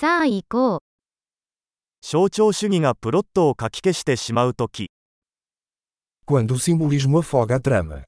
[0.00, 0.80] さあ行こう。
[2.00, 4.90] 象徴主義がプロットを書き消してしまうとき、
[6.26, 8.04] Quando o simbolismo afoga a trama.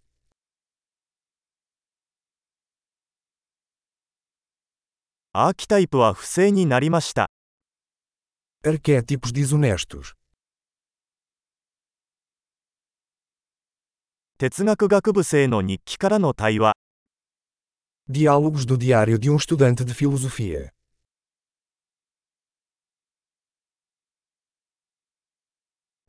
[5.35, 7.29] アーキタイプは不正になりました。
[8.65, 10.15] Arquétipos desonestos.
[14.39, 16.73] 哲学学部生の日記からの対話。
[18.09, 20.73] Diálogos do diário de um estudante de filosofia.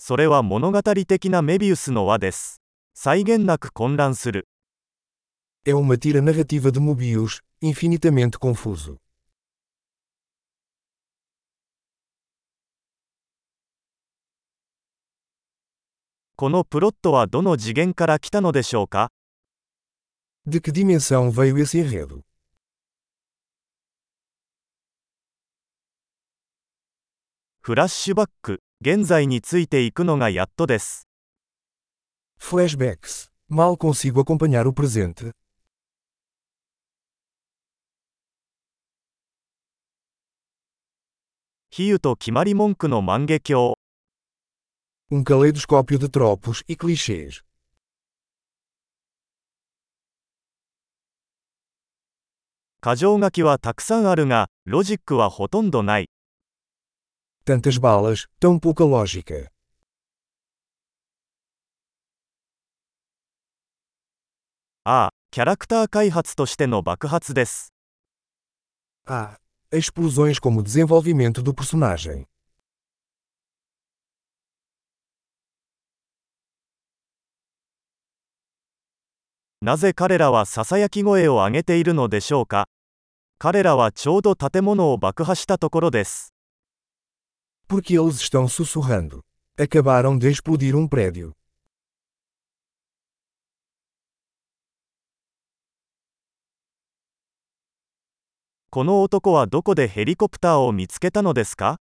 [0.05, 2.61] それは物語的なメビウスの輪です。
[2.93, 4.49] 際限なく混乱する。
[5.65, 8.97] É uma tira narrativa de Mobius, infinitamente confuso.
[16.35, 19.09] このプロットはどの次元から来たのでしょうか
[20.45, 22.25] De que dimensão veio esse enredo?
[27.61, 31.07] フラッシュバック、現在についていくのがやっとです。
[32.37, 33.31] Flashbacks.
[33.49, 35.31] Mal consigo acompanhar o presente.
[41.69, 43.75] 比喩と決まり文句の万華鏡。
[45.09, 47.41] Um caleidoscópio de tropos e clichês.
[52.81, 56.09] 箇条書きはたくさんあるが、ロジックはほとんどない。
[57.45, 59.49] Tantas balas, tão pouca lógica.
[64.85, 67.73] ああ、キャラクター開発としての爆発です。
[69.05, 69.35] Ah,
[69.73, 72.25] explosões como desenvolvimento do personagem.
[79.61, 82.69] なぜ彼らはささやき声を上げているのでしょうか
[83.37, 86.32] 彼らはちょうど建物を爆破したところです。
[87.72, 89.22] Porque eles estão sussurrando.
[89.58, 91.34] Acabaram de explodir um prédio.
[98.70, 101.80] この男はどこでヘリコプターを見つけたのですか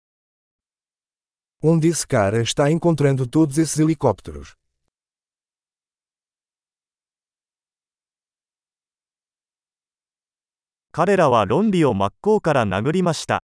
[1.62, 4.56] Onde esse cara está encontrando todos esses helicópteros?
[10.90, 13.44] 彼らは論理を真っ向から殴りました。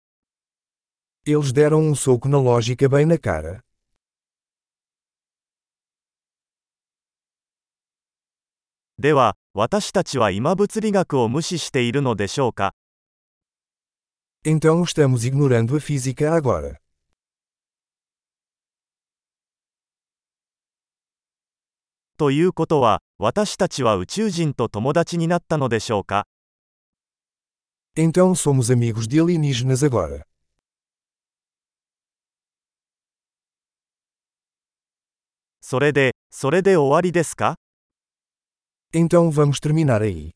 [1.25, 3.64] Eles deram um soco na lógica bem na cara.
[8.97, 12.74] では、私たちは今物理学を無視しているのでしょうか
[14.46, 16.78] Então estamos ignorando a física agora.
[22.18, 26.28] ということは、私たちは宇宙人と友達になったのでしょうか
[27.96, 30.25] Então somos amigos de alienígenas agora.
[35.67, 37.55] それで、それで終わりですか
[38.93, 40.33] Então vamos terminar aí.